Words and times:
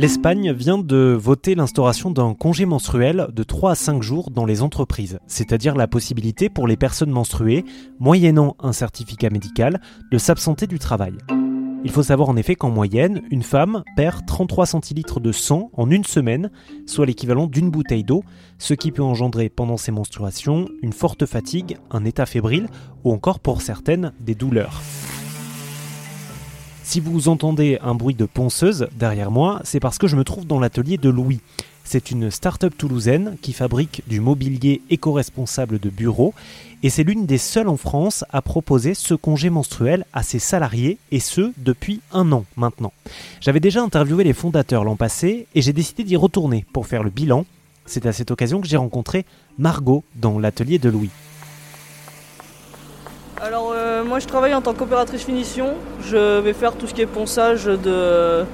L'Espagne 0.00 0.50
vient 0.52 0.78
de 0.78 1.14
voter 1.20 1.54
l'instauration 1.54 2.10
d'un 2.10 2.32
congé 2.32 2.64
menstruel 2.64 3.26
de 3.34 3.42
3 3.42 3.72
à 3.72 3.74
5 3.74 4.02
jours 4.02 4.30
dans 4.30 4.46
les 4.46 4.62
entreprises, 4.62 5.18
c'est-à-dire 5.26 5.76
la 5.76 5.88
possibilité 5.88 6.48
pour 6.48 6.66
les 6.66 6.78
personnes 6.78 7.10
menstruées, 7.10 7.66
moyennant 7.98 8.56
un 8.60 8.72
certificat 8.72 9.28
médical, 9.28 9.78
de 10.10 10.16
s'absenter 10.16 10.66
du 10.66 10.78
travail. 10.78 11.18
Il 11.84 11.90
faut 11.90 12.02
savoir 12.02 12.30
en 12.30 12.36
effet 12.38 12.54
qu'en 12.54 12.70
moyenne, 12.70 13.20
une 13.30 13.42
femme 13.42 13.84
perd 13.94 14.24
33 14.24 14.64
centilitres 14.64 15.20
de 15.20 15.32
sang 15.32 15.70
en 15.74 15.90
une 15.90 16.04
semaine, 16.04 16.50
soit 16.86 17.04
l'équivalent 17.04 17.46
d'une 17.46 17.70
bouteille 17.70 18.02
d'eau, 18.02 18.24
ce 18.56 18.72
qui 18.72 18.92
peut 18.92 19.02
engendrer 19.02 19.50
pendant 19.50 19.76
ses 19.76 19.92
menstruations 19.92 20.66
une 20.80 20.94
forte 20.94 21.26
fatigue, 21.26 21.76
un 21.90 22.06
état 22.06 22.24
fébrile 22.24 22.68
ou 23.04 23.12
encore 23.12 23.38
pour 23.38 23.60
certaines 23.60 24.14
des 24.18 24.34
douleurs. 24.34 24.80
Si 26.82 27.00
vous 27.00 27.28
entendez 27.28 27.78
un 27.82 27.94
bruit 27.94 28.14
de 28.14 28.24
ponceuse 28.24 28.88
derrière 28.96 29.30
moi, 29.30 29.60
c'est 29.64 29.80
parce 29.80 29.98
que 29.98 30.06
je 30.06 30.16
me 30.16 30.24
trouve 30.24 30.46
dans 30.46 30.58
l'atelier 30.58 30.96
de 30.96 31.08
Louis. 31.08 31.40
C'est 31.84 32.10
une 32.10 32.30
start-up 32.30 32.74
toulousaine 32.76 33.36
qui 33.42 33.52
fabrique 33.52 34.02
du 34.06 34.20
mobilier 34.20 34.80
éco-responsable 34.90 35.78
de 35.78 35.90
bureau 35.90 36.34
et 36.82 36.90
c'est 36.90 37.02
l'une 37.02 37.26
des 37.26 37.38
seules 37.38 37.68
en 37.68 37.76
France 37.76 38.24
à 38.30 38.42
proposer 38.42 38.94
ce 38.94 39.14
congé 39.14 39.50
menstruel 39.50 40.04
à 40.12 40.22
ses 40.22 40.38
salariés 40.38 40.98
et 41.10 41.20
ce 41.20 41.52
depuis 41.56 42.00
un 42.12 42.30
an 42.32 42.44
maintenant. 42.56 42.92
J'avais 43.40 43.60
déjà 43.60 43.82
interviewé 43.82 44.24
les 44.24 44.32
fondateurs 44.32 44.84
l'an 44.84 44.96
passé 44.96 45.46
et 45.54 45.62
j'ai 45.62 45.72
décidé 45.72 46.04
d'y 46.04 46.16
retourner 46.16 46.64
pour 46.72 46.86
faire 46.86 47.02
le 47.02 47.10
bilan. 47.10 47.44
C'est 47.86 48.06
à 48.06 48.12
cette 48.12 48.30
occasion 48.30 48.60
que 48.60 48.68
j'ai 48.68 48.76
rencontré 48.76 49.24
Margot 49.58 50.04
dans 50.14 50.38
l'atelier 50.38 50.78
de 50.78 50.90
Louis. 50.90 51.10
Euh, 54.10 54.14
moi 54.14 54.18
je 54.18 54.26
travaille 54.26 54.54
en 54.54 54.60
tant 54.60 54.74
qu'opératrice 54.74 55.22
finition. 55.22 55.74
Je 56.02 56.40
vais 56.40 56.52
faire 56.52 56.74
tout 56.74 56.86
ce 56.86 56.94
qui 56.94 57.02
est 57.02 57.06
ponçage 57.06 57.64
de, 57.64 57.78
euh, 57.86 58.44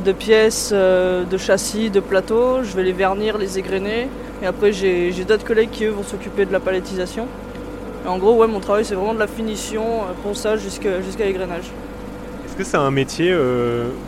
de 0.00 0.12
pièces, 0.12 0.70
euh, 0.72 1.24
de 1.24 1.36
châssis, 1.36 1.90
de 1.90 2.00
plateaux. 2.00 2.62
Je 2.62 2.74
vais 2.76 2.84
les 2.84 2.92
vernir, 2.92 3.36
les 3.38 3.58
égrener. 3.58 4.08
Et 4.42 4.46
après 4.46 4.72
j'ai 4.72 5.12
d'autres 5.26 5.44
collègues 5.44 5.70
qui 5.70 5.84
eux 5.84 5.90
vont 5.90 6.02
s'occuper 6.02 6.46
de 6.46 6.52
la 6.52 6.60
palettisation. 6.60 7.26
Et 8.04 8.08
en 8.08 8.18
gros 8.18 8.34
ouais 8.34 8.46
mon 8.46 8.60
travail 8.60 8.84
c'est 8.84 8.94
vraiment 8.94 9.14
de 9.14 9.18
la 9.18 9.26
finition, 9.26 9.84
ponçage 10.22 10.60
jusqu'à 10.60 11.24
l'égrenage. 11.24 11.70
Est-ce 12.46 12.56
que 12.56 12.64
c'est 12.64 12.76
un 12.76 12.90
métier 12.90 13.34
où 13.34 13.40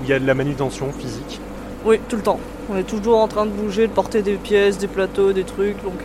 il 0.05 0.09
y 0.09 0.13
a 0.13 0.19
de 0.19 0.27
la 0.27 0.35
manutention 0.35 0.93
physique? 0.93 1.41
Oui, 1.85 1.99
tout 2.09 2.17
le 2.17 2.23
temps. 2.23 2.41
On 2.71 2.77
est 2.77 2.83
toujours 2.85 3.19
en 3.19 3.29
train 3.29 3.47
de 3.47 3.51
bouger, 3.51 3.87
de 3.87 3.93
porter 3.93 4.23
des 4.23 4.35
pièces, 4.35 4.79
des 4.79 4.87
plateaux, 4.87 5.33
des 5.33 5.45
trucs. 5.45 5.83
Donc 5.83 6.01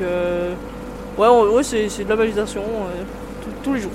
ouais, 1.17 1.27
ouais 1.27 1.63
c'est 1.63 2.03
de 2.03 2.09
la 2.09 2.16
manutention 2.16 2.63
tous 3.63 3.73
les 3.73 3.81
jours. 3.81 3.91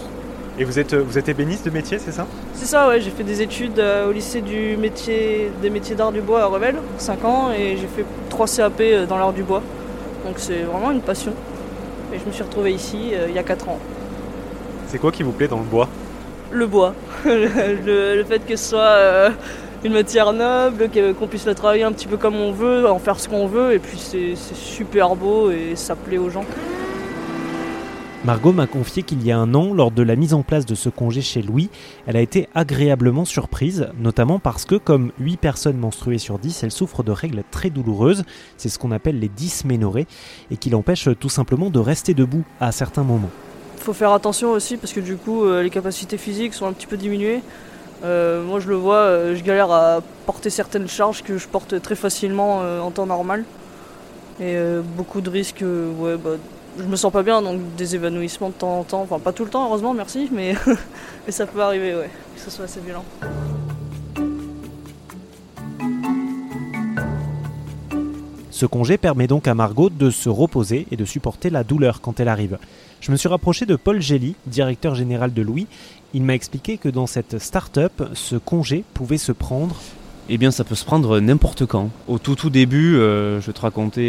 Et 0.60 0.64
vous 0.64 0.80
êtes, 0.80 0.92
vous 0.92 1.16
êtes 1.18 1.28
ébéniste 1.28 1.66
de 1.66 1.70
métier, 1.70 2.00
c'est 2.00 2.10
ça? 2.10 2.26
C'est 2.54 2.66
ça, 2.66 2.88
ouais. 2.88 3.00
J'ai 3.00 3.10
fait 3.10 3.22
des 3.22 3.42
études 3.42 3.78
euh, 3.78 4.08
au 4.08 4.12
lycée 4.12 4.40
du 4.40 4.76
métier, 4.76 5.52
des 5.62 5.70
métiers 5.70 5.94
d'art 5.94 6.10
du 6.10 6.20
bois 6.20 6.42
à 6.42 6.46
Revel, 6.46 6.74
5 6.98 7.24
ans, 7.24 7.52
et 7.52 7.76
j'ai 7.76 7.86
fait 7.86 8.04
3 8.28 8.46
CAP 8.48 8.80
euh, 8.80 9.06
dans 9.06 9.18
l'art 9.18 9.32
du 9.32 9.44
bois. 9.44 9.62
Donc 10.26 10.34
c'est 10.38 10.62
vraiment 10.62 10.90
une 10.90 11.00
passion. 11.00 11.32
Et 12.12 12.18
je 12.18 12.24
me 12.24 12.32
suis 12.32 12.42
retrouvé 12.42 12.72
ici 12.72 13.10
euh, 13.12 13.26
il 13.28 13.36
y 13.36 13.38
a 13.38 13.44
4 13.44 13.68
ans. 13.68 13.78
C'est 14.88 14.98
quoi 14.98 15.12
qui 15.12 15.22
vous 15.22 15.30
plaît 15.30 15.46
dans 15.46 15.58
le 15.58 15.64
bois? 15.64 15.88
Le 16.50 16.66
bois. 16.66 16.92
le, 17.24 18.24
fait 18.24 18.44
que 18.44 18.56
ce 18.56 18.70
soit 18.70 19.30
une 19.84 19.92
matière 19.92 20.32
noble, 20.32 20.88
qu'on 21.20 21.28
puisse 21.28 21.46
la 21.46 21.54
travailler 21.54 21.84
un 21.84 21.92
petit 21.92 22.08
peu 22.08 22.16
comme 22.16 22.34
on 22.34 22.50
veut, 22.50 22.88
en 22.88 22.98
faire 22.98 23.20
ce 23.20 23.28
qu'on 23.28 23.46
veut, 23.46 23.74
et 23.74 23.78
puis 23.78 23.98
c'est 23.98 24.34
super 24.34 25.14
beau 25.14 25.50
et 25.50 25.76
ça 25.76 25.94
plaît 25.94 26.18
aux 26.18 26.30
gens. 26.30 26.44
Margot 28.28 28.52
m'a 28.52 28.66
confié 28.66 29.04
qu'il 29.04 29.26
y 29.26 29.32
a 29.32 29.38
un 29.38 29.54
an, 29.54 29.72
lors 29.72 29.90
de 29.90 30.02
la 30.02 30.14
mise 30.14 30.34
en 30.34 30.42
place 30.42 30.66
de 30.66 30.74
ce 30.74 30.90
congé 30.90 31.22
chez 31.22 31.40
Louis, 31.40 31.70
elle 32.06 32.14
a 32.14 32.20
été 32.20 32.46
agréablement 32.54 33.24
surprise, 33.24 33.88
notamment 33.98 34.38
parce 34.38 34.66
que, 34.66 34.74
comme 34.74 35.12
8 35.18 35.38
personnes 35.38 35.78
menstruées 35.78 36.18
sur 36.18 36.38
10, 36.38 36.62
elle 36.62 36.70
souffre 36.70 37.02
de 37.02 37.10
règles 37.10 37.42
très 37.50 37.70
douloureuses, 37.70 38.24
c'est 38.58 38.68
ce 38.68 38.78
qu'on 38.78 38.90
appelle 38.90 39.18
les 39.18 39.30
dysménorrhées, 39.30 40.06
et 40.50 40.58
qui 40.58 40.68
l'empêchent 40.68 41.08
tout 41.18 41.30
simplement 41.30 41.70
de 41.70 41.78
rester 41.78 42.12
debout 42.12 42.44
à 42.60 42.70
certains 42.70 43.02
moments. 43.02 43.30
Il 43.78 43.82
faut 43.82 43.94
faire 43.94 44.12
attention 44.12 44.50
aussi 44.50 44.76
parce 44.76 44.92
que 44.92 45.00
du 45.00 45.16
coup 45.16 45.44
euh, 45.44 45.62
les 45.62 45.70
capacités 45.70 46.18
physiques 46.18 46.52
sont 46.52 46.66
un 46.66 46.74
petit 46.74 46.86
peu 46.86 46.98
diminuées. 46.98 47.40
Euh, 48.04 48.44
moi 48.44 48.60
je 48.60 48.68
le 48.68 48.74
vois, 48.74 48.96
euh, 48.96 49.36
je 49.36 49.42
galère 49.42 49.70
à 49.70 50.02
porter 50.26 50.50
certaines 50.50 50.86
charges 50.86 51.22
que 51.22 51.38
je 51.38 51.48
porte 51.48 51.80
très 51.80 51.96
facilement 51.96 52.58
en 52.58 52.90
temps 52.90 53.06
normal. 53.06 53.44
Et 54.38 54.54
beaucoup 54.96 55.22
de 55.22 55.30
risques 55.30 55.64
ouais, 55.98 56.16
bah, 56.16 56.36
je 56.78 56.84
me 56.84 56.96
sens 56.96 57.12
pas 57.12 57.22
bien, 57.22 57.42
donc 57.42 57.60
des 57.76 57.94
évanouissements 57.94 58.50
de 58.50 58.54
temps 58.54 58.80
en 58.80 58.84
temps. 58.84 59.02
Enfin, 59.02 59.18
pas 59.18 59.32
tout 59.32 59.44
le 59.44 59.50
temps, 59.50 59.66
heureusement, 59.66 59.94
merci, 59.94 60.28
mais, 60.32 60.54
ça 61.28 61.46
peut 61.46 61.60
arriver, 61.60 61.94
ouais, 61.94 62.10
que 62.34 62.40
ce 62.40 62.50
soit 62.50 62.64
assez 62.64 62.80
violent. 62.80 63.04
Ce 68.50 68.66
congé 68.66 68.98
permet 68.98 69.28
donc 69.28 69.46
à 69.46 69.54
Margot 69.54 69.88
de 69.88 70.10
se 70.10 70.28
reposer 70.28 70.88
et 70.90 70.96
de 70.96 71.04
supporter 71.04 71.48
la 71.48 71.62
douleur 71.62 72.00
quand 72.00 72.18
elle 72.18 72.26
arrive. 72.26 72.58
Je 73.00 73.12
me 73.12 73.16
suis 73.16 73.28
rapproché 73.28 73.66
de 73.66 73.76
Paul 73.76 74.00
Gély, 74.00 74.34
directeur 74.46 74.96
général 74.96 75.32
de 75.32 75.42
Louis. 75.42 75.68
Il 76.12 76.24
m'a 76.24 76.34
expliqué 76.34 76.76
que 76.76 76.88
dans 76.88 77.06
cette 77.06 77.38
start-up, 77.38 78.02
ce 78.14 78.34
congé 78.34 78.82
pouvait 78.94 79.18
se 79.18 79.30
prendre 79.30 79.76
eh 80.30 80.38
bien 80.38 80.50
ça 80.50 80.64
peut 80.64 80.74
se 80.74 80.84
prendre 80.84 81.20
n'importe 81.20 81.64
quand. 81.64 81.90
Au 82.06 82.18
tout 82.18 82.34
tout 82.34 82.50
début, 82.50 82.96
euh, 82.96 83.40
je, 83.40 83.46
vais 83.46 83.52
te 83.52 83.60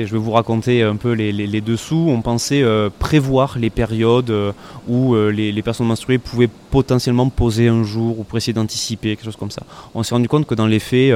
je 0.05 0.11
vais 0.11 0.17
vous 0.17 0.31
raconter 0.31 0.83
un 0.83 0.95
peu 0.97 1.13
les, 1.13 1.61
dessous. 1.61 2.07
On 2.09 2.21
pensait 2.21 2.61
euh, 2.61 2.89
prévoir 2.99 3.57
les 3.57 3.69
périodes 3.69 4.29
euh, 4.29 4.51
où 4.87 5.15
les, 5.15 5.61
personnes 5.61 5.87
menstruées 5.87 6.17
pouvaient 6.17 6.49
potentiellement 6.71 7.29
poser 7.29 7.67
un 7.69 7.83
jour 7.83 8.19
ou 8.19 8.23
pour 8.23 8.37
essayer 8.37 8.53
d'anticiper, 8.53 9.15
quelque 9.15 9.25
chose 9.25 9.35
comme 9.35 9.51
ça. 9.51 9.63
On 9.95 10.03
s'est 10.03 10.15
rendu 10.15 10.27
compte 10.27 10.45
que 10.45 10.55
dans 10.55 10.67
les 10.67 10.79
faits, 10.79 11.13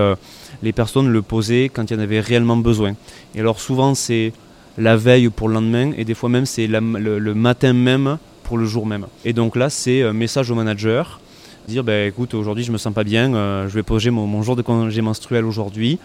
les 0.62 0.72
personnes 0.72 1.10
le 1.10 1.22
posaient 1.22 1.70
quand 1.74 1.90
il 1.90 1.96
y 1.96 1.98
en 1.98 2.04
avait 2.04 2.20
réellement 2.20 2.58
besoin. 2.58 2.94
Et 3.36 3.40
alors 3.40 3.60
souvent 3.60 3.96
c'est 3.96 4.32
la 4.78 4.96
veille 4.96 5.30
pour 5.30 5.50
le 5.50 5.56
lendemain 5.56 5.92
et 5.98 6.06
des 6.06 6.14
fois 6.14 6.30
même 6.30 6.46
c'est 6.46 6.68
le, 6.68 6.80
le 7.20 7.34
matin 7.34 7.74
même 7.74 8.18
pour 8.44 8.58
le 8.58 8.66
jour 8.66 8.86
même. 8.86 9.08
Et 9.26 9.34
donc 9.34 9.56
là 9.56 9.70
c'est 9.70 10.04
un 10.04 10.14
message 10.14 10.52
au 10.52 10.56
manager 10.56 11.20
dire 11.68 11.84
bah, 11.84 12.06
écoute, 12.06 12.34
aujourd'hui 12.34 12.64
je 12.64 12.72
me 12.72 12.78
sens 12.78 12.94
pas 12.94 13.04
bien, 13.04 13.34
euh, 13.34 13.68
je 13.68 13.74
vais 13.74 13.84
poser 13.84 14.10
mon, 14.10 14.42
jour 14.42 14.56
de 14.56 14.62
congé 14.62 15.02
menstruel 15.02 15.46
aujourd'hui. 15.46 16.00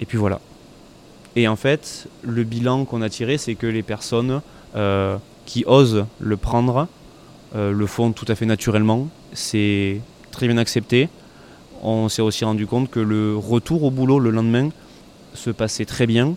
Et 0.00 0.06
puis 0.06 0.18
voilà. 0.18 0.40
Et 1.36 1.48
en 1.48 1.56
fait, 1.56 2.08
le 2.22 2.44
bilan 2.44 2.84
qu'on 2.84 3.02
a 3.02 3.08
tiré, 3.08 3.38
c'est 3.38 3.54
que 3.54 3.66
les 3.66 3.82
personnes 3.82 4.40
euh, 4.76 5.16
qui 5.46 5.64
osent 5.66 6.06
le 6.20 6.36
prendre 6.36 6.88
euh, 7.54 7.72
le 7.72 7.86
font 7.86 8.12
tout 8.12 8.26
à 8.28 8.34
fait 8.34 8.46
naturellement. 8.46 9.08
C'est 9.32 10.00
très 10.30 10.46
bien 10.46 10.58
accepté. 10.58 11.08
On 11.82 12.08
s'est 12.08 12.22
aussi 12.22 12.44
rendu 12.44 12.66
compte 12.66 12.90
que 12.90 13.00
le 13.00 13.36
retour 13.36 13.84
au 13.84 13.90
boulot 13.90 14.18
le 14.18 14.30
lendemain 14.30 14.70
se 15.34 15.50
passait 15.50 15.84
très 15.84 16.06
bien. 16.06 16.34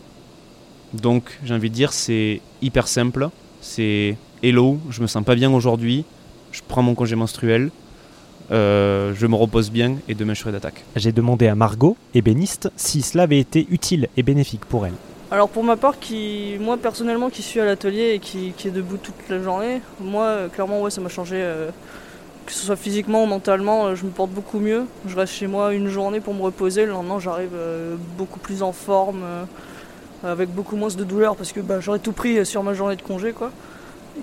Donc 0.94 1.40
j'ai 1.44 1.54
envie 1.54 1.70
de 1.70 1.76
dire 1.76 1.94
c'est 1.94 2.42
hyper 2.62 2.88
simple. 2.88 3.30
C'est 3.62 4.18
hello, 4.44 4.80
je 4.90 5.02
me 5.02 5.08
sens 5.08 5.24
pas 5.24 5.36
bien 5.36 5.52
aujourd'hui, 5.52 6.04
je 6.52 6.62
prends 6.68 6.82
mon 6.82 6.96
congé 6.96 7.16
menstruel, 7.16 7.70
euh, 8.52 9.14
je 9.16 9.28
me 9.28 9.36
repose 9.36 9.72
bien 9.72 9.96
et 10.08 10.16
demain 10.16 10.34
je 10.34 10.40
serai 10.42 10.52
d'attaque. 10.52 10.84
J'ai 10.96 11.12
demandé 11.12 11.48
à 11.48 11.56
Margot, 11.56 11.96
ébéniste, 12.14 12.70
si 12.76 13.02
cela 13.02 13.24
avait 13.24 13.40
été 13.40 13.68
utile 13.70 14.10
et 14.18 14.24
bénéfique 14.24 14.66
pour 14.66 14.86
elle. 14.86 14.94
Alors 15.32 15.50
pour 15.50 15.64
ma 15.64 15.78
part, 15.78 16.00
qui, 16.00 16.58
moi 16.60 16.78
personnellement 16.78 17.30
qui 17.30 17.42
suis 17.42 17.60
à 17.60 17.66
l'atelier 17.66 18.14
et 18.14 18.20
qui, 18.20 18.54
est 18.66 18.72
debout 18.72 18.98
toute 18.98 19.16
la 19.30 19.42
journée, 19.42 19.82
moi 20.00 20.26
euh, 20.26 20.48
clairement 20.50 20.82
ouais, 20.82 20.92
ça 20.92 21.00
m'a 21.00 21.10
changé, 21.10 21.38
euh, 21.38 21.70
que 22.46 22.52
ce 22.52 22.66
soit 22.66 22.76
physiquement 22.76 23.24
ou 23.24 23.28
mentalement, 23.28 23.96
je 23.96 24.04
me 24.04 24.10
porte 24.10 24.32
beaucoup 24.32 24.60
mieux. 24.60 24.86
Je 25.08 25.16
reste 25.16 25.34
chez 25.34 25.48
moi 25.48 25.74
une 25.74 25.88
journée 25.88 26.20
pour 26.20 26.34
me 26.34 26.42
reposer, 26.42 26.86
le 26.86 26.92
lendemain 26.92 27.20
j'arrive 27.20 27.56
beaucoup 28.18 28.40
plus 28.40 28.62
en 28.64 28.74
forme, 28.74 29.24
avec 30.24 30.50
beaucoup 30.50 30.76
moins 30.76 30.90
de 30.90 31.04
douleur 31.04 31.38
parce 31.38 31.54
que 31.54 31.62
bah, 31.62 31.80
j'aurais 31.80 32.00
tout 32.00 32.12
pris 32.12 32.46
sur 32.46 32.64
ma 32.64 32.74
journée 32.74 32.98
de 32.98 33.02
congé 33.02 33.32
quoi. 33.32 33.52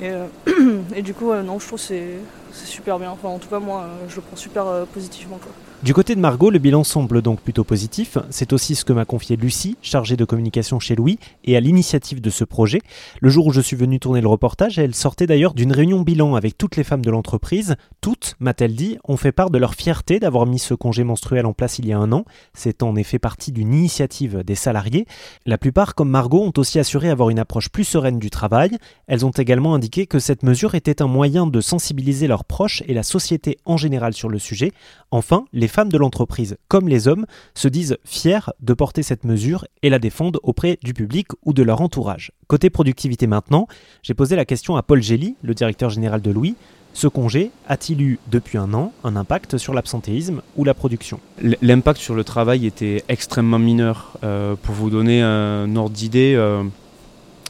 Et, 0.02 0.10
et 0.94 1.00
du 1.00 1.14
coup 1.14 1.32
non 1.32 1.58
je 1.58 1.66
trouve 1.66 1.80
c'est 1.80 2.18
c'est 2.52 2.66
super 2.66 2.98
bien. 2.98 3.10
Enfin, 3.10 3.28
en 3.28 3.38
tout 3.38 3.48
cas, 3.48 3.58
moi, 3.58 3.82
euh, 3.82 4.08
je 4.08 4.16
le 4.16 4.22
prends 4.22 4.36
super 4.36 4.66
euh, 4.66 4.84
positivement. 4.84 5.38
Du 5.84 5.94
côté 5.94 6.16
de 6.16 6.20
Margot, 6.20 6.50
le 6.50 6.58
bilan 6.58 6.82
semble 6.82 7.22
donc 7.22 7.40
plutôt 7.40 7.62
positif. 7.62 8.18
C'est 8.30 8.52
aussi 8.52 8.74
ce 8.74 8.84
que 8.84 8.92
m'a 8.92 9.04
confié 9.04 9.36
Lucie, 9.36 9.76
chargée 9.80 10.16
de 10.16 10.24
communication 10.24 10.80
chez 10.80 10.96
Louis, 10.96 11.20
et 11.44 11.56
à 11.56 11.60
l'initiative 11.60 12.20
de 12.20 12.30
ce 12.30 12.42
projet. 12.42 12.80
Le 13.20 13.28
jour 13.28 13.46
où 13.46 13.52
je 13.52 13.60
suis 13.60 13.76
venu 13.76 14.00
tourner 14.00 14.20
le 14.20 14.26
reportage, 14.26 14.80
elle 14.80 14.92
sortait 14.92 15.28
d'ailleurs 15.28 15.54
d'une 15.54 15.70
réunion 15.70 16.00
bilan 16.00 16.34
avec 16.34 16.58
toutes 16.58 16.74
les 16.74 16.82
femmes 16.82 17.04
de 17.04 17.12
l'entreprise. 17.12 17.76
Toutes, 18.00 18.34
m'a-t-elle 18.40 18.74
dit, 18.74 18.98
ont 19.04 19.16
fait 19.16 19.30
part 19.30 19.50
de 19.50 19.58
leur 19.58 19.76
fierté 19.76 20.18
d'avoir 20.18 20.46
mis 20.46 20.58
ce 20.58 20.74
congé 20.74 21.04
menstruel 21.04 21.46
en 21.46 21.52
place 21.52 21.78
il 21.78 21.86
y 21.86 21.92
a 21.92 21.98
un 21.98 22.10
an. 22.10 22.24
C'est 22.54 22.82
en 22.82 22.96
effet 22.96 23.20
partie 23.20 23.52
d'une 23.52 23.72
initiative 23.72 24.42
des 24.42 24.56
salariés. 24.56 25.06
La 25.46 25.58
plupart, 25.58 25.94
comme 25.94 26.10
Margot, 26.10 26.42
ont 26.42 26.52
aussi 26.56 26.80
assuré 26.80 27.08
avoir 27.08 27.30
une 27.30 27.38
approche 27.38 27.68
plus 27.68 27.84
sereine 27.84 28.18
du 28.18 28.30
travail. 28.30 28.78
Elles 29.06 29.24
ont 29.24 29.30
également 29.30 29.76
indiqué 29.76 30.08
que 30.08 30.18
cette 30.18 30.42
mesure 30.42 30.74
était 30.74 31.02
un 31.02 31.06
moyen 31.06 31.46
de 31.46 31.60
sensibiliser 31.60 32.26
leurs 32.26 32.44
proches 32.44 32.82
et 32.88 32.94
la 32.94 33.04
société 33.04 33.58
en 33.64 33.76
général 33.76 34.12
sur 34.12 34.28
le 34.28 34.40
sujet. 34.40 34.72
Enfin, 35.12 35.44
les 35.52 35.67
les 35.68 35.70
femmes 35.70 35.92
de 35.92 35.98
l'entreprise, 35.98 36.56
comme 36.68 36.88
les 36.88 37.08
hommes, 37.08 37.26
se 37.52 37.68
disent 37.68 37.98
fiers 38.02 38.50
de 38.62 38.72
porter 38.72 39.02
cette 39.02 39.24
mesure 39.24 39.66
et 39.82 39.90
la 39.90 39.98
défendent 39.98 40.40
auprès 40.42 40.78
du 40.82 40.94
public 40.94 41.26
ou 41.44 41.52
de 41.52 41.62
leur 41.62 41.82
entourage. 41.82 42.32
Côté 42.46 42.70
productivité 42.70 43.26
maintenant, 43.26 43.66
j'ai 44.02 44.14
posé 44.14 44.34
la 44.34 44.46
question 44.46 44.76
à 44.78 44.82
Paul 44.82 45.02
Gély, 45.02 45.36
le 45.42 45.52
directeur 45.52 45.90
général 45.90 46.22
de 46.22 46.30
Louis. 46.30 46.56
Ce 46.94 47.06
congé 47.06 47.50
a-t-il 47.68 48.00
eu 48.00 48.18
depuis 48.30 48.56
un 48.56 48.72
an 48.72 48.94
un 49.04 49.14
impact 49.14 49.58
sur 49.58 49.74
l'absentéisme 49.74 50.40
ou 50.56 50.64
la 50.64 50.72
production? 50.72 51.20
L'impact 51.60 52.00
sur 52.00 52.14
le 52.14 52.24
travail 52.24 52.64
était 52.64 53.04
extrêmement 53.10 53.58
mineur. 53.58 54.14
Euh, 54.24 54.54
pour 54.54 54.74
vous 54.74 54.88
donner 54.88 55.20
un 55.20 55.76
ordre 55.76 55.94
d'idée, 55.94 56.32
euh, 56.34 56.64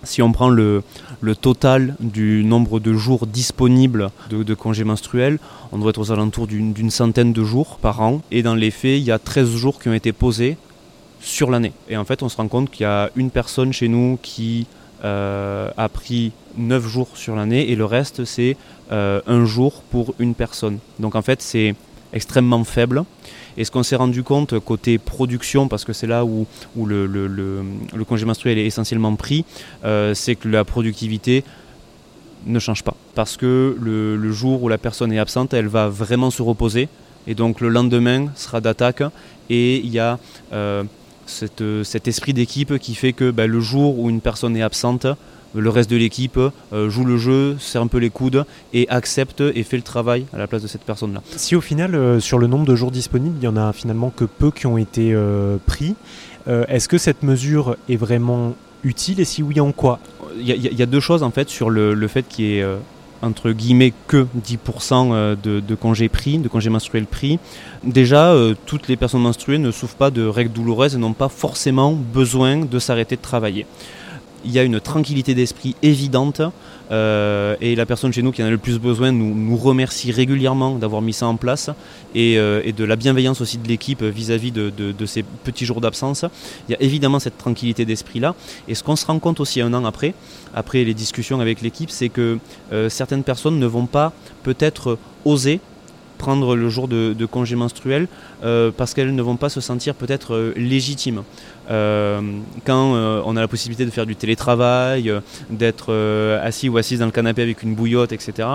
si 0.05 0.23
on 0.23 0.33
prend 0.33 0.49
le, 0.49 0.83
total 1.41 1.97
du 2.01 2.45
nombre 2.45 2.81
de 2.81 2.95
jours 2.95 3.27
disponibles 3.27 4.11
de, 4.31 4.55
congés 4.55 4.85
menstruels, 4.85 5.39
on 5.73 5.79
doit 5.79 5.91
être 5.91 6.01
aux 6.01 6.13
alentours 6.13 6.47
d'une 6.47 6.91
centaine 6.91 7.33
de 7.33 7.45
jours 7.45 7.79
par 7.79 8.01
an. 8.01 8.23
Et 8.31 8.43
dans 8.43 8.55
les 8.55 8.71
faits, 8.71 8.99
il 8.99 9.05
y 9.05 9.11
a 9.11 9.19
13 9.19 9.57
jours 9.57 9.81
qui 9.81 9.89
ont 9.89 9.95
été 9.95 10.13
posés 10.13 10.57
sur 11.21 11.51
l'année. 11.51 11.73
Et 11.89 11.97
en 11.97 12.05
fait, 12.05 12.23
on 12.23 12.29
se 12.29 12.37
rend 12.37 12.49
compte 12.49 12.71
qu'il 12.71 12.85
y 12.85 12.87
a 12.87 13.11
une 13.17 13.31
personne 13.31 13.73
chez 13.73 13.89
nous 13.89 14.19
qui 14.23 14.67
euh, 15.05 15.71
a 15.77 15.89
pris 15.89 16.33
9 16.57 16.87
jours 16.87 17.09
sur 17.15 17.37
l'année 17.37 17.71
et 17.71 17.77
le 17.77 17.85
reste, 17.85 18.25
c'est 18.25 18.57
euh, 18.91 19.21
un 19.27 19.45
jour 19.45 19.83
pour 19.91 20.15
une 20.19 20.35
personne. 20.35 20.79
Donc 20.99 21.15
en 21.15 21.23
fait, 21.23 21.43
c'est 21.43 21.75
extrêmement 22.13 22.65
faible. 22.65 23.05
Et 23.57 23.65
ce 23.65 23.71
qu'on 23.71 23.83
s'est 23.83 23.97
rendu 23.97 24.23
compte 24.23 24.59
côté 24.61 24.99
production, 24.99 25.69
parce 25.69 25.85
que 25.85 25.93
c'est 25.93 26.07
là 26.07 26.25
où, 26.25 26.47
le, 26.77 27.65
congé 28.07 28.25
menstruel 28.25 28.59
est 28.59 28.67
essentiellement 28.67 29.15
pris, 29.17 29.45
euh, 29.85 30.15
c'est 30.15 30.37
que 30.37 30.49
la 30.49 30.65
productivité 30.65 31.45
ne 32.47 32.59
change 32.61 32.85
pas. 32.85 32.95
Parce 33.15 33.37
que 33.37 33.77
le, 33.81 34.33
jour 34.33 34.63
où 34.63 34.69
la 34.69 34.79
personne 34.79 35.13
est 35.13 35.19
absente, 35.19 35.55
elle 35.55 35.67
va 35.67 35.89
vraiment 35.89 36.31
se 36.31 36.43
reposer. 36.43 36.89
Et 37.27 37.35
donc 37.35 37.61
le 37.61 37.69
lendemain 37.69 38.29
sera 38.37 38.61
d'attaque. 38.61 39.03
Et 39.51 39.79
il 39.79 39.91
y 39.91 39.99
a 39.99 40.19
euh, 40.53 40.85
cette, 41.27 41.65
cet 41.83 42.07
esprit 42.07 42.33
d'équipe 42.33 42.79
qui 42.79 42.95
fait 42.95 43.13
que 43.13 43.31
bah, 43.31 43.47
le 43.47 43.61
jour 43.61 43.99
où 43.99 44.09
une 44.09 44.21
personne 44.21 44.57
est 44.57 44.63
absente, 44.63 45.07
le 45.55 45.71
reste 45.71 45.91
de 45.91 45.97
l'équipe 45.97 46.39
euh, 46.73 46.91
joue 46.91 47.05
le 47.05 47.17
jeu, 47.17 47.57
serre 47.59 47.83
un 47.83 47.87
peu 47.87 47.99
les 47.99 48.11
coudes 48.11 48.45
et 48.73 48.89
accepte 48.89 49.41
et 49.41 49.63
fait 49.63 49.77
le 49.77 49.83
travail 49.83 50.27
à 50.33 50.39
la 50.39 50.47
place 50.47 50.63
de 50.63 50.69
cette 50.69 50.83
personne-là. 50.83 51.23
Si 51.37 51.57
au 51.57 51.61
final, 51.61 51.95
euh, 51.95 52.21
sur 52.21 52.39
le 52.39 52.47
nombre 52.47 52.67
de 52.67 52.77
jours 52.77 52.91
disponibles, 52.91 53.37
il 53.41 53.45
y 53.45 53.49
en 53.49 53.57
a 53.57 53.73
finalement 53.73 54.11
que 54.15 54.25
peu 54.25 54.51
qui 54.51 54.67
ont 54.67 54.79
été 54.79 55.13
euh, 55.15 55.57
pris, 55.67 55.95
est-ce 56.69 56.89
que 56.89 56.97
cette 56.97 57.25
mesure 57.25 57.77
est 57.91 57.97
vraiment 57.97 58.55
utile 58.83 59.21
et 59.21 59.27
si 59.27 59.43
oui, 59.43 59.61
en 59.61 59.71
quoi? 59.71 59.99
Il 60.41 60.47
y, 60.47 60.83
a 60.83 60.87
deux 60.87 61.01
choses 61.01 61.23
en 61.23 61.31
fait 61.31 61.51
sur 61.51 61.69
le, 61.69 62.09
fait 62.09 62.23
qu'il 62.27 62.47
y 62.47 62.59
ait 62.61 62.67
entre 63.21 63.51
guillemets 63.51 63.93
que 64.07 64.27
10% 64.47 65.37
de, 65.43 65.61
de, 65.61 65.75
congés 65.75 66.09
pris, 66.09 66.39
de 66.39 66.49
congés 66.49 66.71
menstruels 66.71 67.05
pris. 67.05 67.39
Déjà, 67.85 68.35
toutes 68.65 68.89
les 68.89 68.97
personnes 68.97 69.21
menstruées 69.21 69.59
ne 69.59 69.71
souffrent 69.71 69.97
pas 69.97 70.11
de 70.11 70.25
règles 70.25 70.53
douloureuses 70.53 70.95
et 70.95 70.99
n'ont 70.99 71.13
pas 71.13 71.29
forcément 71.29 71.93
besoin 71.93 72.65
de 72.65 72.79
s'arrêter 72.79 73.17
de 73.17 73.21
travailler 73.21 73.67
il 74.45 74.53
y 74.53 74.59
a 74.59 74.63
une 74.63 74.81
tranquillité 74.81 75.35
d'esprit 75.35 75.75
évidente 75.83 76.41
euh, 76.91 77.57
et 77.61 77.75
la 77.75 77.87
personne 77.87 78.13
chez 78.13 78.23
nous 78.23 78.33
qui 78.33 78.43
en 78.43 78.47
a 78.47 78.51
le 78.51 78.59
plus 78.59 78.79
besoin 78.79 79.13
nous, 79.13 79.35
nous 79.35 79.57
remercie 79.57 80.11
régulièrement 80.11 80.77
d'avoir 80.77 81.03
mis 81.03 81.13
ça 81.13 81.27
en 81.27 81.37
place 81.37 81.71
et, 82.15 82.39
euh, 82.39 82.73
de 82.73 82.85
la 82.85 82.97
bienveillance 82.97 83.41
aussi 83.41 83.59
de 83.59 83.69
l'équipe 83.69 84.03
vis-à-vis 84.03 84.53
de, 84.53 85.07
ces 85.07 85.23
petits 85.23 85.65
jours 85.65 85.81
d'absence. 85.81 86.25
Il 86.69 86.73
y 86.73 86.75
a 86.75 86.83
évidemment 86.83 87.19
cette 87.19 87.39
tranquillité 87.39 87.85
d'esprit 87.85 88.21
là 88.21 88.35
et 88.69 88.75
ce 88.75 88.83
qu'on 88.83 88.97
se 88.97 89.07
rend 89.07 89.19
compte 89.19 89.41
aussi 89.41 89.61
un 89.61 89.75
an 89.75 89.85
après, 89.85 90.15
après 90.55 90.85
les 90.85 90.95
discussions 90.95 91.41
avec 91.41 91.61
l'équipe, 91.61 91.91
c'est 91.91 92.09
que 92.09 92.39
euh, 92.73 92.89
certaines 92.89 93.25
personnes 93.25 93.59
ne 93.59 93.67
vont 93.67 93.87
pas 93.87 94.13
peut-être 94.43 94.99
oser 95.25 95.61
prendre 96.19 96.57
le 96.57 96.69
jour 96.69 96.89
de, 96.89 97.27
congé 97.27 97.57
menstruel 97.57 98.09
euh, 98.45 98.71
parce 98.77 98.93
qu'elles 98.93 99.15
ne 99.15 99.23
vont 99.23 99.37
pas 99.37 99.49
se 99.49 99.61
sentir 99.61 99.95
peut-être 99.95 100.35
euh, 100.35 100.53
légitimes. 100.57 101.23
Euh, 101.71 102.21
quand 102.65 102.93
on 103.25 103.37
a 103.37 103.41
la 103.41 103.49
possibilité 103.49 103.85
de 103.85 103.91
faire 103.91 104.07
du 104.07 104.17
télétravail, 104.17 105.13
d'être 105.51 105.93
assis 106.43 106.69
ou 106.69 106.77
assise 106.79 106.99
dans 106.99 107.07
le 107.07 107.13
canapé 107.13 107.43
avec 107.43 107.63
une 107.63 107.75
bouillotte, 107.75 108.13
etc., 108.13 108.49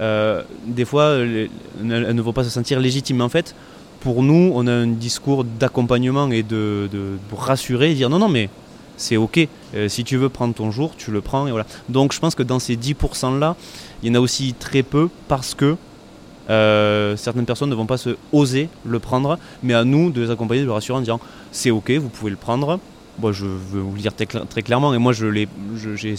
des 0.00 0.84
fois, 0.84 1.16
elles, 1.16 1.50
ne 1.82 2.22
vont 2.22 2.32
pas 2.32 2.44
se 2.44 2.50
sentir 2.50 2.80
légitimes. 2.80 3.20
En 3.20 3.28
fait, 3.28 3.54
pour 4.00 4.22
nous, 4.22 4.52
on 4.54 4.66
a 4.66 4.72
un 4.72 4.86
discours 4.86 5.44
d'accompagnement 5.44 6.30
et 6.30 6.42
de, 6.42 6.88
pour 7.28 7.42
rassurer 7.42 7.92
et 7.92 7.94
dire 7.94 8.08
non, 8.08 8.18
non, 8.18 8.28
mais 8.28 8.48
c'est 8.96 9.18
ok. 9.18 9.46
si 9.88 10.04
tu 10.04 10.16
veux 10.16 10.30
prendre 10.30 10.54
ton 10.54 10.70
jour, 10.70 10.94
tu 10.96 11.10
le 11.10 11.20
prends 11.20 11.46
et 11.46 11.50
voilà. 11.50 11.66
Donc 11.90 12.14
je 12.14 12.20
pense 12.20 12.34
que 12.34 12.42
dans 12.42 12.58
ces 12.58 12.76
10% 12.76 13.38
là, 13.38 13.56
il 14.02 14.08
y 14.08 14.10
en 14.10 14.14
a 14.14 14.20
aussi 14.20 14.54
très 14.58 14.82
peu 14.82 15.10
parce 15.28 15.54
que 15.54 15.76
euh, 16.50 17.16
certaines 17.16 17.46
personnes 17.46 17.70
ne 17.70 17.74
vont 17.74 17.86
pas 17.86 17.96
se 17.96 18.16
oser 18.32 18.68
le 18.84 18.98
prendre, 18.98 19.38
mais 19.62 19.74
à 19.74 19.84
nous 19.84 20.10
de 20.10 20.22
les 20.22 20.30
accompagner, 20.30 20.62
de 20.62 20.66
les 20.66 20.72
rassurer 20.72 20.98
en 20.98 21.00
disant 21.00 21.20
c'est 21.52 21.70
ok, 21.70 21.90
vous 21.92 22.08
pouvez 22.08 22.30
le 22.30 22.36
prendre. 22.36 22.78
Moi, 23.18 23.32
je 23.32 23.44
veux 23.46 23.80
vous 23.80 23.94
le 23.94 24.00
dire 24.00 24.12
très, 24.14 24.62
clairement, 24.62 24.92
et 24.92 24.98
moi, 24.98 25.12
j'ai 25.12 26.16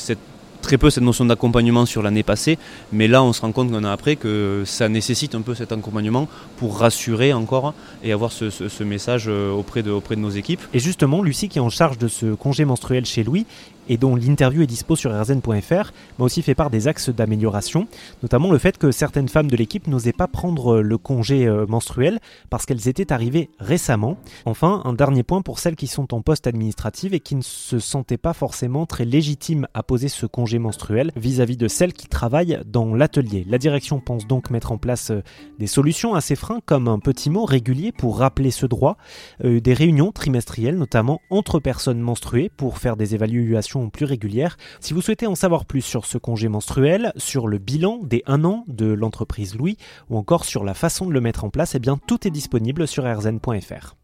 très 0.62 0.78
peu 0.78 0.90
cette 0.90 1.04
notion 1.04 1.26
d'accompagnement 1.26 1.86
sur 1.86 2.02
l'année 2.02 2.24
passée, 2.24 2.58
mais 2.92 3.08
là, 3.08 3.24
on 3.24 3.34
se 3.34 3.42
rend 3.42 3.52
compte 3.52 3.72
qu'on 3.72 3.84
a 3.84 3.92
après 3.92 4.16
que 4.16 4.64
ça 4.66 4.90
nécessite 4.90 5.36
un 5.36 5.42
peu 5.42 5.56
cet 5.56 5.72
accompagnement 5.72 6.28
pour 6.58 6.78
rassurer 6.78 7.34
encore 7.34 7.74
et 8.04 8.12
avoir 8.12 8.32
ce, 8.32 8.84
message 8.84 9.26
euh, 9.28 9.52
auprès 9.52 9.84
de, 9.84 9.92
auprès 9.92 10.16
de 10.16 10.22
nos 10.22 10.30
équipes. 10.30 10.62
Et 10.74 10.80
justement, 10.80 11.22
Lucie, 11.22 11.50
qui 11.50 11.58
est 11.58 11.62
en 11.62 11.70
charge 11.70 11.98
de 11.98 12.08
ce 12.08 12.34
congé 12.34 12.66
menstruel 12.66 13.06
chez 13.06 13.24
Louis, 13.24 13.46
et 13.90 13.98
dont 13.98 14.16
l'interview 14.16 14.62
est 14.62 14.68
dispo 14.68 14.96
sur 14.96 15.12
rzn.fr, 15.12 15.92
m'a 16.18 16.26
aussi 16.26 16.42
fait 16.42 16.56
part 16.56 16.70
des 16.70 16.88
axes 16.88 17.10
d'amélioration, 17.10 17.88
notamment 18.24 18.52
le 18.52 18.58
fait 18.58 18.78
que 18.78 18.92
certaines 18.92 19.30
femmes 19.30 19.50
de 19.50 19.56
l'équipe 19.56 19.88
n'osaient 19.88 20.14
pas 20.14 20.28
prendre 20.28 20.82
le 20.82 20.98
congé 20.98 21.46
euh, 21.46 21.66
menstruel 21.68 22.20
parce 22.50 22.66
qu'elles 22.66 22.88
étaient 22.88 23.14
arrivées 23.14 23.50
récemment. 23.60 24.18
Enfin, 24.46 24.82
un 24.86 24.94
dernier 24.94 25.24
point 25.24 25.42
pour 25.42 25.60
celles 25.60 25.76
qui 25.76 25.88
sont 25.88 26.14
en 26.14 26.22
poste 26.22 26.48
administratif 26.48 27.14
et 27.14 27.20
qui 27.20 27.36
ne 27.36 27.42
se 27.42 27.80
sentaient 27.80 28.18
pas 28.18 28.34
forcément 28.34 28.86
très 28.86 29.06
légitimes 29.06 29.68
à 29.74 29.84
poser 29.84 30.08
ce 30.08 30.26
congé 30.26 30.55
menstruel 30.60 31.12
vis-à-vis 31.16 31.58
de 31.58 31.68
celles 31.68 31.94
qui 31.94 32.08
travaillent 32.08 32.60
dans 32.66 32.94
l'atelier. 32.94 33.46
La 33.48 33.58
direction 33.58 34.00
pense 34.00 34.28
donc 34.28 34.50
mettre 34.50 34.72
en 34.72 34.78
place 34.78 35.12
euh, 35.12 35.22
des 35.60 35.68
solutions 35.68 36.16
à 36.16 36.22
ces 36.22 36.36
freins 36.36 36.60
comme 36.66 36.88
un 36.88 37.00
petit 37.00 37.30
mot 37.30 37.46
régulier 37.46 37.92
pour 37.92 38.18
rappeler 38.20 38.52
ce 38.52 38.66
droit, 38.66 38.98
euh, 39.44 39.60
des 39.60 39.74
réunions 39.74 40.12
trimestrielles 40.12 40.78
notamment 40.78 41.22
entre 41.30 41.60
personnes 41.60 42.00
menstruées 42.00 42.50
pour 42.56 42.78
faire 42.78 42.98
des 42.98 43.16
évaluations 43.16 43.90
plus 43.90 44.06
régulières. 44.06 44.58
Si 44.80 44.94
vous 44.94 45.02
souhaitez 45.02 45.28
en 45.28 45.36
savoir 45.36 45.66
plus 45.66 45.82
sur 45.82 46.06
ce 46.06 46.18
congé 46.18 46.48
menstruel, 46.48 47.12
sur 47.18 47.48
le 47.48 47.58
bilan 47.58 48.00
des 48.04 48.24
1 48.26 48.44
an 48.46 48.64
de 48.68 48.86
l'entreprise 48.86 49.56
Louis 49.56 49.78
ou 50.10 50.18
encore 50.18 50.46
sur 50.46 50.64
la 50.64 50.74
façon 50.74 51.06
de 51.06 51.14
le 51.14 51.22
mettre 51.22 51.44
en 51.44 51.50
place, 51.50 51.76
eh 51.76 51.80
bien 51.80 52.00
tout 52.08 52.28
est 52.28 52.32
disponible 52.32 52.88
sur 52.88 53.04
rzn.fr. 53.04 53.96